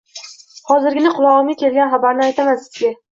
[0.69, 2.91] Hozirgina qulog‘imga kelgan xabarni aytaman sizga